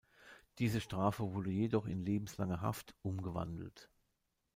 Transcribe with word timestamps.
Diese 0.57 0.81
Strafe 0.81 1.35
wurde 1.35 1.51
jedoch 1.51 1.85
in 1.85 2.03
lebenslange 2.03 2.61
Haft 2.61 2.95
umgewandelt. 3.03 3.91